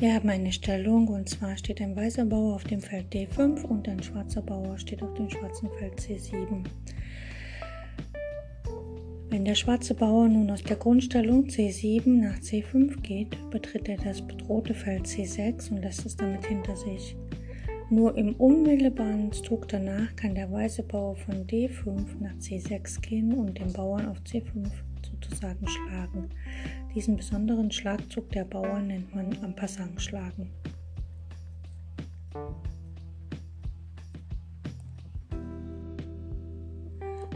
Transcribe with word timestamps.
Wir 0.00 0.14
haben 0.14 0.30
eine 0.30 0.50
Stellung 0.50 1.08
und 1.08 1.28
zwar 1.28 1.58
steht 1.58 1.82
ein 1.82 1.94
weißer 1.94 2.24
Bauer 2.24 2.54
auf 2.54 2.64
dem 2.64 2.80
Feld 2.80 3.12
D5 3.12 3.64
und 3.64 3.86
ein 3.86 4.02
schwarzer 4.02 4.40
Bauer 4.40 4.78
steht 4.78 5.02
auf 5.02 5.12
dem 5.12 5.28
schwarzen 5.28 5.68
Feld 5.78 6.00
C7. 6.00 6.64
Wenn 9.28 9.44
der 9.44 9.54
schwarze 9.54 9.92
Bauer 9.92 10.26
nun 10.26 10.50
aus 10.50 10.62
der 10.62 10.76
Grundstellung 10.76 11.48
C7 11.48 12.08
nach 12.08 12.38
C5 12.38 13.02
geht, 13.02 13.36
betritt 13.50 13.90
er 13.90 13.98
das 13.98 14.22
bedrohte 14.22 14.72
Feld 14.72 15.04
C6 15.04 15.70
und 15.70 15.82
lässt 15.82 16.06
es 16.06 16.16
damit 16.16 16.46
hinter 16.46 16.76
sich. 16.76 17.14
Nur 17.90 18.16
im 18.16 18.34
unmittelbaren 18.36 19.30
Zug 19.32 19.68
danach 19.68 20.16
kann 20.16 20.34
der 20.34 20.50
weiße 20.50 20.82
Bauer 20.84 21.16
von 21.16 21.46
D5 21.46 22.06
nach 22.20 22.36
C6 22.36 23.02
gehen 23.02 23.34
und 23.34 23.58
den 23.58 23.70
Bauern 23.74 24.08
auf 24.08 24.16
C5 24.20 24.66
sozusagen 25.02 25.68
schlagen. 25.68 26.30
Diesen 26.94 27.16
besonderen 27.16 27.70
Schlagzug 27.70 28.30
der 28.30 28.44
Bauern 28.44 28.88
nennt 28.88 29.14
man 29.14 29.36
am 29.44 29.54
schlagen. 30.00 30.50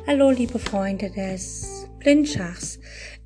Hallo 0.09 0.31
liebe 0.31 0.59
Freunde 0.59 1.09
des 1.09 1.84
Blindschachs. 2.05 2.79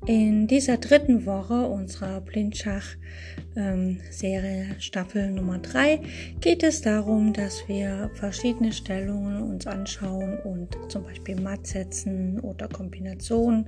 In 0.07 0.47
dieser 0.47 0.77
dritten 0.77 1.25
Woche 1.25 1.67
unserer 1.67 2.21
Blindschach-Serie 2.21 4.75
Staffel 4.79 5.31
Nummer 5.31 5.59
3 5.59 5.99
geht 6.39 6.63
es 6.63 6.81
darum, 6.81 7.33
dass 7.33 7.67
wir 7.67 8.09
verschiedene 8.13 8.71
Stellungen 8.71 9.43
uns 9.43 9.67
anschauen 9.67 10.39
und 10.45 10.77
zum 10.87 11.03
Beispiel 11.03 11.41
Matt 11.41 11.67
setzen 11.67 12.39
oder 12.39 12.69
Kombinationen 12.69 13.67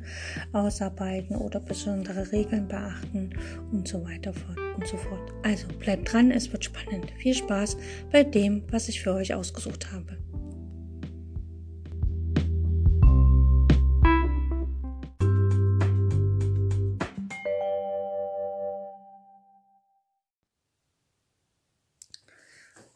ausarbeiten 0.53 1.35
oder 1.35 1.59
besondere 1.59 2.31
Regeln 2.31 2.69
beachten 2.69 3.31
und 3.73 3.89
so 3.89 4.01
weiter 4.05 4.31
und 4.77 4.87
so 4.87 4.95
fort. 4.95 5.33
Also 5.43 5.67
bleibt 5.77 6.13
dran, 6.13 6.31
es 6.31 6.53
wird 6.53 6.63
spannend. 6.63 7.11
Viel 7.17 7.35
Spaß 7.35 7.75
bei 8.13 8.23
dem, 8.23 8.63
was 8.71 8.87
ich 8.87 9.01
für 9.01 9.13
euch 9.13 9.33
ausgesucht 9.33 9.91
habe. 9.91 10.15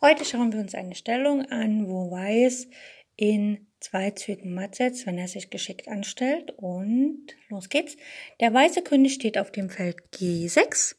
Heute 0.07 0.23
schauen 0.23 0.53
wir 0.53 0.59
uns 0.59 0.75
eine 0.75 0.93
Stellung 0.93 1.47
an, 1.49 1.87
wo 1.87 2.11
Weiß 2.11 2.67
in 3.15 3.65
zwei 3.79 4.11
Zügen 4.11 4.53
matt 4.53 4.75
setzt, 4.75 5.07
wenn 5.07 5.17
er 5.17 5.27
sich 5.27 5.49
geschickt 5.49 5.87
anstellt. 5.87 6.51
Und 6.57 7.25
los 7.49 7.69
geht's. 7.69 7.97
Der 8.39 8.53
weiße 8.53 8.83
König 8.83 9.15
steht 9.15 9.35
auf 9.39 9.51
dem 9.51 9.71
Feld 9.71 9.97
G6 10.13 10.93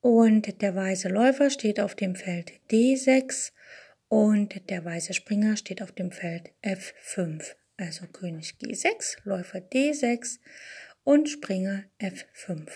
und 0.00 0.62
der 0.62 0.76
weiße 0.76 1.08
Läufer 1.08 1.50
steht 1.50 1.80
auf 1.80 1.96
dem 1.96 2.14
Feld 2.14 2.52
D6 2.70 3.50
und 4.06 4.70
der 4.70 4.84
weiße 4.84 5.12
Springer 5.12 5.56
steht 5.56 5.82
auf 5.82 5.90
dem 5.90 6.12
Feld 6.12 6.52
F5. 6.62 7.56
Also 7.78 8.06
König 8.06 8.54
G6, 8.62 9.16
Läufer 9.24 9.58
D6 9.58 10.38
und 11.02 11.28
Springer 11.28 11.82
F5. 11.98 12.68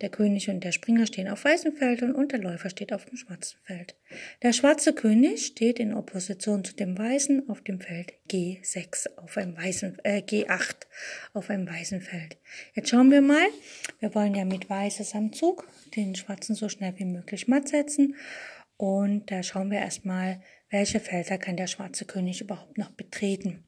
Der 0.00 0.10
König 0.10 0.50
und 0.50 0.62
der 0.62 0.72
Springer 0.72 1.06
stehen 1.06 1.28
auf 1.28 1.44
weißen 1.44 1.72
Feldern 1.72 2.14
und 2.14 2.32
der 2.32 2.40
Läufer 2.40 2.68
steht 2.68 2.92
auf 2.92 3.06
dem 3.06 3.16
schwarzen 3.16 3.58
Feld. 3.64 3.96
Der 4.42 4.52
schwarze 4.52 4.92
König 4.92 5.46
steht 5.46 5.78
in 5.78 5.94
Opposition 5.94 6.64
zu 6.64 6.74
dem 6.74 6.98
weißen 6.98 7.48
auf 7.48 7.62
dem 7.62 7.80
Feld 7.80 8.12
G6 8.30 9.16
auf 9.16 9.36
einem 9.38 9.56
weißen 9.56 9.98
äh, 10.04 10.18
G8 10.18 10.76
auf 11.32 11.48
einem 11.48 11.66
weißen 11.66 12.02
Feld. 12.02 12.36
Jetzt 12.74 12.90
schauen 12.90 13.10
wir 13.10 13.22
mal. 13.22 13.46
Wir 14.00 14.14
wollen 14.14 14.34
ja 14.34 14.44
mit 14.44 14.68
weißes 14.68 15.14
am 15.14 15.32
Zug 15.32 15.66
den 15.96 16.14
schwarzen 16.14 16.54
so 16.54 16.68
schnell 16.68 16.92
wie 16.98 17.06
möglich 17.06 17.48
matt 17.48 17.68
setzen 17.68 18.14
und 18.76 19.30
da 19.30 19.42
schauen 19.42 19.70
wir 19.70 19.78
erstmal, 19.78 20.42
welche 20.68 21.00
Felder 21.00 21.38
kann 21.38 21.56
der 21.56 21.66
schwarze 21.66 22.04
König 22.04 22.40
überhaupt 22.40 22.76
noch 22.76 22.90
betreten. 22.90 23.64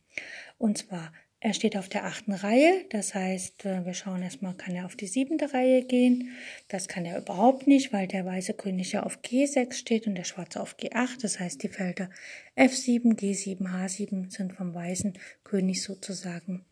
Und 0.58 0.78
zwar 0.78 1.12
er 1.41 1.54
steht 1.54 1.76
auf 1.76 1.88
der 1.88 2.04
achten 2.04 2.32
Reihe, 2.32 2.84
das 2.91 3.15
heißt, 3.15 3.65
äh, 3.65 3.87
wir 3.87 3.94
schauen 3.94 4.22
erstmal, 4.22 4.54
kann 4.54 4.75
er 4.75 4.87
auf 4.87 4.97
die 4.97 5.06
siebente 5.06 5.54
Reihe 5.54 5.84
gehen. 5.84 6.32
Das 6.66 6.88
kann 6.88 7.04
er 7.04 7.19
überhaupt 7.19 7.69
nicht, 7.69 7.93
weil 7.93 8.09
der 8.09 8.25
weiße 8.25 8.54
König 8.54 8.93
ja 8.93 9.04
auf 9.04 9.21
G6 9.21 9.75
steht 9.75 10.09
und 10.09 10.16
der 10.16 10.25
schwarze 10.25 10.60
auf 10.60 10.76
G8. 10.76 11.22
Das 11.22 11.38
heißt, 11.38 11.62
die 11.62 11.69
Felder 11.69 12.10
F7, 12.56 13.15
G7, 13.16 13.69
H7 13.69 14.32
sind 14.32 14.53
vom 14.53 14.75
weißen 14.75 15.16
König 15.44 15.82
sozusagen 15.84 16.65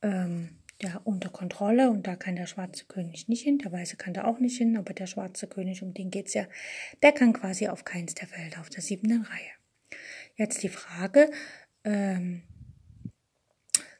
ähm, 0.00 0.56
ja, 0.80 1.00
unter 1.04 1.28
Kontrolle 1.28 1.90
und 1.90 2.06
da 2.06 2.16
kann 2.16 2.36
der 2.36 2.46
schwarze 2.46 2.86
König 2.86 3.28
nicht 3.28 3.42
hin, 3.42 3.58
der 3.58 3.72
weiße 3.72 3.96
kann 3.96 4.14
da 4.14 4.24
auch 4.24 4.40
nicht 4.40 4.56
hin, 4.56 4.76
aber 4.78 4.94
der 4.94 5.06
schwarze 5.06 5.46
König, 5.46 5.82
um 5.82 5.92
den 5.92 6.10
geht's 6.10 6.32
ja, 6.32 6.46
der 7.02 7.12
kann 7.12 7.34
quasi 7.34 7.68
auf 7.68 7.84
keins 7.84 8.14
der 8.14 8.26
Felder 8.26 8.60
auf 8.60 8.70
der 8.70 8.82
siebten 8.82 9.22
Reihe. 9.22 9.98
Jetzt 10.34 10.62
die 10.62 10.70
Frage, 10.70 11.30
ähm, 11.84 12.42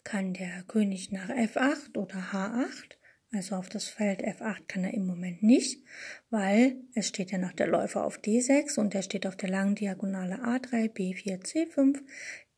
kann 0.05 0.35
der 0.35 0.63
König 0.65 1.13
nach 1.13 1.31
F8 1.31 1.97
oder 1.97 2.17
H8. 2.33 2.97
Also 3.35 3.57
auf 3.57 3.71
das 3.71 3.89
Feld 3.89 4.23
F8 4.23 4.67
kann 4.69 4.85
er 4.85 4.93
im 4.93 5.07
Moment 5.07 5.43
nicht, 5.43 5.83
weil 6.29 6.77
es 6.95 7.09
steht 7.09 7.31
ja 7.31 7.39
noch 7.39 7.53
der 7.53 7.67
Läufer 7.67 8.05
auf 8.05 8.19
D6 8.19 8.79
und 8.79 8.93
der 8.93 9.01
steht 9.01 9.27
auf 9.27 9.37
der 9.37 9.49
langen 9.49 9.75
Diagonale 9.75 10.45
A3, 10.45 10.93
B4, 10.93 11.43
C5, 11.43 12.01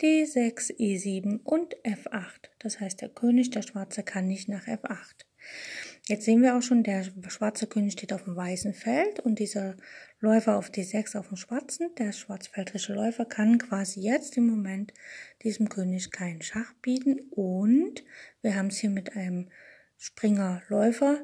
D6, 0.00 0.76
E7 0.76 1.40
und 1.44 1.76
F8. 1.84 2.48
Das 2.58 2.80
heißt, 2.80 3.00
der 3.02 3.08
König, 3.08 3.50
der 3.50 3.62
Schwarze, 3.62 4.02
kann 4.02 4.26
nicht 4.26 4.48
nach 4.48 4.66
F8. 4.66 5.24
Jetzt 6.06 6.26
sehen 6.26 6.42
wir 6.42 6.54
auch 6.54 6.60
schon, 6.62 6.82
der 6.82 7.02
schwarze 7.28 7.66
König 7.66 7.94
steht 7.94 8.12
auf 8.12 8.24
dem 8.24 8.36
weißen 8.36 8.74
Feld 8.74 9.20
und 9.20 9.38
dieser 9.38 9.74
Läufer 10.20 10.56
auf 10.56 10.68
D6 10.68 11.18
auf 11.18 11.28
dem 11.28 11.38
schwarzen, 11.38 11.94
der 11.96 12.12
schwarzfeldrische 12.12 12.92
Läufer 12.92 13.24
kann 13.24 13.56
quasi 13.56 14.00
jetzt 14.00 14.36
im 14.36 14.46
Moment 14.46 14.92
diesem 15.42 15.70
König 15.70 16.10
keinen 16.10 16.42
Schach 16.42 16.74
bieten. 16.82 17.20
Und 17.30 18.04
wir 18.42 18.54
haben 18.54 18.66
es 18.66 18.76
hier 18.78 18.90
mit 18.90 19.16
einem 19.16 19.48
Springer-Läufer 19.96 21.22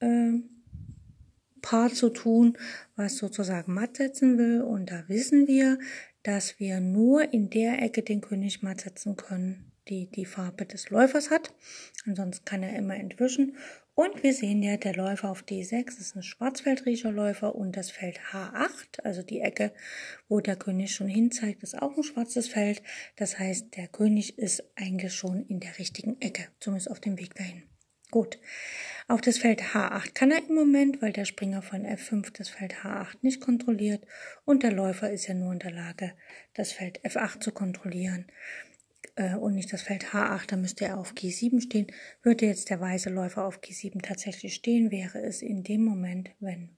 äh, 0.00 0.32
Paar 1.60 1.90
zu 1.92 2.10
tun, 2.10 2.58
was 2.96 3.16
sozusagen 3.16 3.74
matt 3.74 3.96
setzen 3.96 4.38
will. 4.38 4.62
Und 4.62 4.90
da 4.90 5.04
wissen 5.08 5.46
wir, 5.46 5.78
dass 6.22 6.58
wir 6.58 6.80
nur 6.80 7.32
in 7.32 7.50
der 7.50 7.82
Ecke 7.82 8.02
den 8.02 8.22
König 8.22 8.62
matt 8.62 8.82
setzen 8.82 9.16
können, 9.16 9.72
die 9.88 10.10
die 10.10 10.24
Farbe 10.24 10.64
des 10.64 10.88
Läufers 10.90 11.30
hat. 11.30 11.54
Ansonsten 12.06 12.44
kann 12.44 12.62
er 12.62 12.76
immer 12.76 12.96
entwischen 12.96 13.56
und 13.94 14.24
wir 14.24 14.34
sehen 14.34 14.62
ja, 14.62 14.76
der 14.76 14.94
Läufer 14.94 15.30
auf 15.30 15.42
D6 15.42 16.00
ist 16.00 16.16
ein 16.16 16.22
Schwarzfeldriecher 16.24 17.12
Läufer 17.12 17.54
und 17.54 17.76
das 17.76 17.92
Feld 17.92 18.18
H8, 18.32 19.00
also 19.04 19.22
die 19.22 19.40
Ecke, 19.40 19.72
wo 20.28 20.40
der 20.40 20.56
König 20.56 20.92
schon 20.92 21.06
hinzeigt, 21.06 21.62
ist 21.62 21.80
auch 21.80 21.96
ein 21.96 22.02
schwarzes 22.02 22.48
Feld. 22.48 22.82
Das 23.14 23.38
heißt, 23.38 23.76
der 23.76 23.86
König 23.86 24.36
ist 24.36 24.64
eigentlich 24.74 25.14
schon 25.14 25.46
in 25.46 25.60
der 25.60 25.78
richtigen 25.78 26.20
Ecke, 26.20 26.48
zumindest 26.58 26.90
auf 26.90 26.98
dem 26.98 27.18
Weg 27.18 27.36
dahin. 27.36 27.62
Gut. 28.10 28.38
Auf 29.06 29.20
das 29.20 29.38
Feld 29.38 29.62
H8 29.62 30.12
kann 30.12 30.30
er 30.30 30.38
im 30.38 30.54
Moment, 30.54 31.00
weil 31.00 31.12
der 31.12 31.24
Springer 31.24 31.62
von 31.62 31.86
F5 31.86 32.32
das 32.36 32.48
Feld 32.48 32.74
H8 32.82 33.18
nicht 33.22 33.40
kontrolliert 33.40 34.04
und 34.44 34.64
der 34.64 34.72
Läufer 34.72 35.10
ist 35.10 35.28
ja 35.28 35.34
nur 35.34 35.52
in 35.52 35.58
der 35.60 35.72
Lage, 35.72 36.14
das 36.54 36.72
Feld 36.72 37.00
F8 37.04 37.40
zu 37.40 37.52
kontrollieren 37.52 38.26
äh, 39.16 39.34
und 39.34 39.54
nicht 39.54 39.72
das 39.72 39.82
Feld 39.82 40.06
H8, 40.06 40.48
dann 40.48 40.60
müsste 40.60 40.84
er 40.84 40.98
auf 40.98 41.12
G7 41.12 41.60
stehen. 41.60 41.86
Würde 42.22 42.46
jetzt 42.46 42.70
der 42.70 42.80
weiße 42.80 43.10
Läufer 43.10 43.44
auf 43.44 43.60
G7 43.60 44.02
tatsächlich 44.02 44.54
stehen, 44.54 44.90
wäre 44.90 45.20
es 45.20 45.42
in 45.42 45.62
dem 45.62 45.84
Moment, 45.84 46.30
wenn 46.40 46.70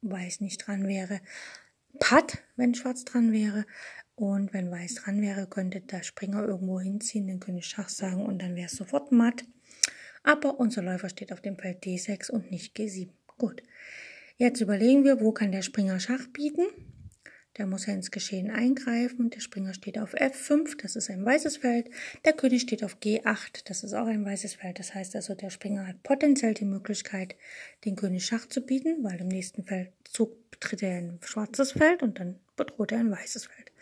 Weiß 0.00 0.40
nicht 0.40 0.66
dran 0.66 0.86
wäre, 0.86 1.20
Patt, 1.98 2.38
wenn 2.56 2.74
Schwarz 2.74 3.04
dran 3.04 3.32
wäre. 3.32 3.66
Und 4.14 4.52
wenn 4.52 4.70
Weiß 4.70 4.96
dran 4.96 5.20
wäre, 5.20 5.46
könnte 5.46 5.80
der 5.80 6.02
Springer 6.02 6.44
irgendwo 6.44 6.80
hinziehen, 6.80 7.26
den 7.26 7.40
König 7.40 7.66
Schach 7.66 7.88
sagen 7.88 8.26
und 8.26 8.40
dann 8.40 8.56
wäre 8.56 8.66
es 8.66 8.76
sofort 8.76 9.12
matt. 9.12 9.44
Aber 10.22 10.58
unser 10.58 10.82
Läufer 10.82 11.08
steht 11.08 11.32
auf 11.32 11.40
dem 11.40 11.56
Feld 11.56 11.84
D6 11.84 12.30
und 12.30 12.50
nicht 12.50 12.76
G7. 12.76 13.10
Gut. 13.38 13.62
Jetzt 14.36 14.60
überlegen 14.60 15.04
wir, 15.04 15.20
wo 15.20 15.32
kann 15.32 15.52
der 15.52 15.62
Springer 15.62 16.00
Schach 16.00 16.26
bieten? 16.32 16.62
Der 17.58 17.66
muss 17.66 17.86
ja 17.86 17.92
ins 17.92 18.12
Geschehen 18.12 18.50
eingreifen. 18.50 19.30
Der 19.30 19.40
Springer 19.40 19.74
steht 19.74 19.98
auf 19.98 20.14
F5, 20.14 20.80
das 20.80 20.94
ist 20.94 21.10
ein 21.10 21.24
weißes 21.24 21.56
Feld. 21.56 21.90
Der 22.24 22.32
König 22.32 22.62
steht 22.62 22.84
auf 22.84 22.98
G8, 22.98 23.64
das 23.64 23.82
ist 23.82 23.94
auch 23.94 24.06
ein 24.06 24.24
weißes 24.24 24.54
Feld. 24.54 24.78
Das 24.78 24.94
heißt 24.94 25.16
also, 25.16 25.34
der 25.34 25.50
Springer 25.50 25.86
hat 25.86 26.02
potenziell 26.04 26.54
die 26.54 26.64
Möglichkeit, 26.64 27.34
den 27.84 27.96
König 27.96 28.24
Schach 28.24 28.46
zu 28.46 28.60
bieten, 28.60 29.02
weil 29.02 29.20
im 29.20 29.26
nächsten 29.26 29.64
Feldzug 29.64 30.50
betritt 30.52 30.84
er 30.84 30.98
ein 30.98 31.18
schwarzes 31.24 31.72
Feld 31.72 32.02
und 32.02 32.20
dann 32.20 32.38
bedroht 32.56 32.92
er 32.92 32.98
ein 32.98 33.10
weißes 33.10 33.46
Feld. 33.46 33.72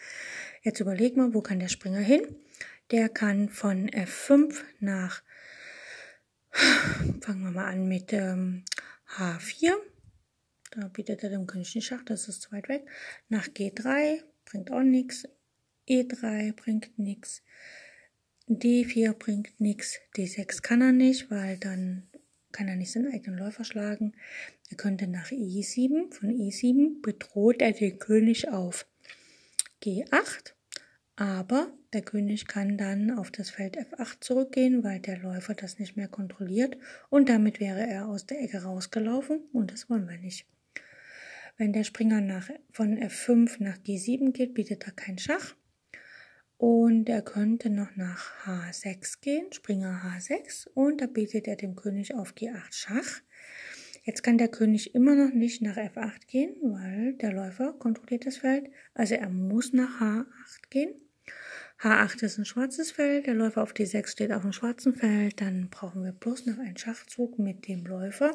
Jetzt 0.63 0.81
überlegen 0.81 1.17
wir, 1.17 1.35
wo 1.35 1.43
kann 1.43 1.61
der 1.61 1.69
Springer 1.69 2.01
hin? 2.01 2.23
Der 2.91 3.11
kann 3.11 3.51
von 3.51 3.91
F5 3.91 4.55
nach, 4.81 5.23
fangen 7.21 7.43
wir 7.43 7.51
mal 7.51 7.67
an 7.67 7.87
mit 7.87 8.13
ähm, 8.15 8.65
H4. 9.19 9.75
Da 10.71 10.89
bietet 10.89 11.23
er 11.23 11.31
dem 11.31 11.47
König 11.47 11.73
den 11.73 11.83
Schach, 11.83 12.05
das 12.05 12.29
ist 12.29 12.43
zu 12.43 12.53
weit 12.53 12.69
weg. 12.69 12.87
Nach 13.29 13.47
G3 13.47 14.23
bringt 14.45 14.71
auch 14.73 14.83
nichts. 14.83 15.29
E3 15.89 16.55
bringt 16.55 16.99
nichts. 16.99 17.43
D4 18.49 19.13
bringt 19.15 19.61
nichts. 19.61 19.99
D6 20.17 20.63
kann 20.63 20.81
er 20.81 20.93
nicht, 20.93 21.31
weil 21.31 21.59
dann 21.59 22.09
kann 22.53 22.69
er 22.69 22.77
nicht 22.77 22.93
seinen 22.93 23.13
eigenen 23.13 23.39
Läufer 23.39 23.65
schlagen. 23.65 24.15
Er 24.71 24.77
könnte 24.77 25.07
nach 25.07 25.31
E7, 25.31 26.13
von 26.13 26.31
E7 26.31 27.03
bedroht 27.03 27.61
er 27.61 27.73
den 27.73 27.99
König 27.99 28.49
auf 28.49 28.87
G8, 29.83 30.55
aber 31.17 31.73
der 31.93 32.03
König 32.03 32.47
kann 32.47 32.79
dann 32.79 33.11
auf 33.11 33.31
das 33.31 33.51
Feld 33.51 33.77
F8 33.77 34.21
zurückgehen, 34.21 34.83
weil 34.83 35.01
der 35.01 35.19
Läufer 35.19 35.55
das 35.55 35.79
nicht 35.79 35.97
mehr 35.97 36.09
kontrolliert 36.09 36.77
und 37.11 37.29
damit 37.29 37.61
wäre 37.61 37.87
er 37.87 38.09
aus 38.09 38.27
der 38.27 38.41
Ecke 38.43 38.63
rausgelaufen 38.63 39.41
und 39.53 39.73
das 39.73 39.89
wollen 39.91 40.09
wir 40.09 40.19
nicht. 40.19 40.47
Wenn 41.59 41.73
der 41.73 41.85
Springer 41.85 42.21
nach, 42.21 42.51
von 42.71 42.99
F5 42.99 43.63
nach 43.63 43.79
G7 43.79 44.33
geht, 44.33 44.53
bietet 44.53 44.85
er 44.85 44.93
kein 44.93 45.17
Schach. 45.17 45.55
Und 46.59 47.09
er 47.09 47.23
könnte 47.23 47.71
noch 47.71 47.97
nach 47.97 48.33
H6 48.45 49.21
gehen, 49.21 49.53
Springer 49.53 50.03
H6, 50.05 50.69
und 50.75 51.01
da 51.01 51.07
bietet 51.07 51.49
er 51.49 51.57
dem 51.57 51.75
König 51.75 52.15
auf 52.15 52.35
G8 52.35 52.73
Schach. 52.73 53.21
Jetzt 54.05 54.23
kann 54.23 54.39
der 54.39 54.49
König 54.49 54.95
immer 54.95 55.15
noch 55.15 55.33
nicht 55.33 55.63
nach 55.63 55.77
F8 55.77 56.27
gehen, 56.27 56.55
weil 56.63 57.15
der 57.15 57.33
Läufer 57.33 57.73
kontrolliert 57.73 58.27
das 58.27 58.37
Feld. 58.37 58.71
Also 58.95 59.15
er 59.15 59.29
muss 59.31 59.73
nach 59.73 60.01
H8 60.01 60.27
gehen. 60.71 60.95
H8 61.81 62.23
ist 62.23 62.39
ein 62.39 62.45
schwarzes 62.45 62.91
Feld, 62.91 63.27
der 63.27 63.35
Läufer 63.35 63.63
auf 63.63 63.73
D6 63.73 64.09
steht 64.09 64.33
auf 64.33 64.43
dem 64.43 64.53
schwarzen 64.53 64.95
Feld. 64.95 65.41
Dann 65.41 65.69
brauchen 65.71 66.05
wir 66.05 66.13
bloß 66.13 66.47
noch 66.47 66.59
einen 66.59 66.77
Schachzug 66.77 67.39
mit 67.39 67.67
dem 67.67 67.85
Läufer. 67.85 68.31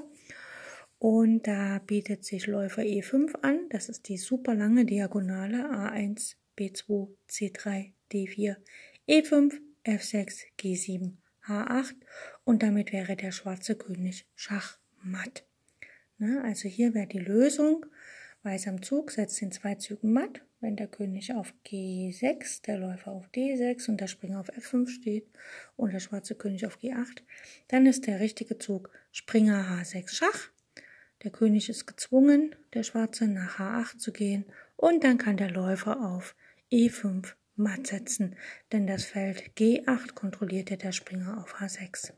Und 1.01 1.47
da 1.47 1.79
bietet 1.79 2.23
sich 2.25 2.45
Läufer 2.45 2.83
E5 2.83 3.33
an. 3.41 3.67
Das 3.69 3.89
ist 3.89 4.07
die 4.07 4.17
super 4.17 4.53
lange 4.53 4.85
Diagonale 4.85 5.65
A1, 5.65 6.35
B2, 6.55 7.07
C3, 7.27 7.93
D4, 8.11 8.57
E5, 9.09 9.51
F6, 9.83 10.43
G7, 10.59 11.13
H8 11.47 11.95
und 12.43 12.61
damit 12.61 12.93
wäre 12.93 13.15
der 13.15 13.31
schwarze 13.31 13.75
König 13.75 14.27
Schachmatt. 14.35 15.43
Ne, 16.19 16.39
also 16.43 16.69
hier 16.69 16.93
wäre 16.93 17.07
die 17.07 17.17
Lösung. 17.17 17.87
Weiß 18.43 18.67
am 18.67 18.83
Zug 18.83 19.09
setzt 19.09 19.41
in 19.41 19.51
zwei 19.51 19.73
Zügen 19.73 20.13
matt. 20.13 20.43
Wenn 20.59 20.75
der 20.75 20.87
König 20.87 21.33
auf 21.33 21.51
G6, 21.65 22.61
der 22.61 22.77
Läufer 22.77 23.11
auf 23.11 23.27
D6 23.33 23.89
und 23.89 23.99
der 23.99 24.05
Springer 24.05 24.39
auf 24.39 24.51
F5 24.51 24.87
steht 24.87 25.25
und 25.77 25.93
der 25.93 25.99
schwarze 25.99 26.35
König 26.35 26.67
auf 26.67 26.77
G8, 26.77 27.23
dann 27.69 27.87
ist 27.87 28.05
der 28.05 28.19
richtige 28.19 28.59
Zug 28.59 28.91
Springer 29.11 29.81
H6 29.81 30.13
Schach 30.13 30.51
der 31.23 31.31
König 31.31 31.69
ist 31.69 31.85
gezwungen, 31.85 32.55
der 32.73 32.83
Schwarze 32.83 33.27
nach 33.27 33.59
H8 33.59 33.97
zu 33.97 34.11
gehen 34.11 34.45
und 34.75 35.03
dann 35.03 35.17
kann 35.17 35.37
der 35.37 35.51
Läufer 35.51 36.01
auf 36.01 36.35
E5 36.71 37.33
matt 37.55 37.87
setzen, 37.87 38.35
denn 38.71 38.87
das 38.87 39.05
Feld 39.05 39.51
G8 39.57 40.13
kontrollierte 40.13 40.77
der 40.77 40.91
Springer 40.91 41.39
auf 41.41 41.55
H6. 41.55 42.13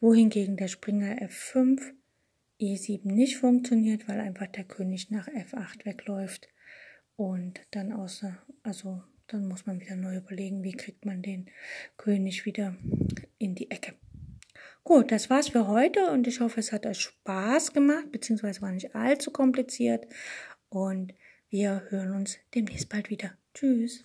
Wohingegen 0.00 0.56
der 0.56 0.68
Springer 0.68 1.20
F5 1.22 1.80
E7 2.60 3.12
nicht 3.12 3.38
funktioniert, 3.38 4.08
weil 4.08 4.20
einfach 4.20 4.46
der 4.46 4.64
König 4.64 5.10
nach 5.10 5.28
F8 5.28 5.84
wegläuft 5.84 6.48
und 7.16 7.60
dann 7.72 7.92
außer, 7.92 8.40
also 8.62 9.02
dann 9.26 9.48
muss 9.48 9.66
man 9.66 9.80
wieder 9.80 9.96
neu 9.96 10.16
überlegen, 10.16 10.62
wie 10.62 10.72
kriegt 10.72 11.04
man 11.04 11.22
den 11.22 11.46
König 11.96 12.44
wieder 12.44 12.76
in 13.38 13.54
die 13.54 13.70
Ecke. 13.70 13.94
Gut, 14.84 15.12
das 15.12 15.30
war's 15.30 15.50
für 15.50 15.68
heute 15.68 16.10
und 16.10 16.26
ich 16.26 16.40
hoffe, 16.40 16.58
es 16.58 16.72
hat 16.72 16.86
euch 16.86 17.00
Spaß 17.00 17.72
gemacht, 17.72 18.10
beziehungsweise 18.10 18.62
war 18.62 18.72
nicht 18.72 18.94
allzu 18.96 19.30
kompliziert. 19.30 20.06
Und 20.68 21.14
wir 21.48 21.84
hören 21.90 22.14
uns 22.14 22.38
demnächst 22.54 22.88
bald 22.88 23.08
wieder. 23.08 23.32
Tschüss. 23.54 24.04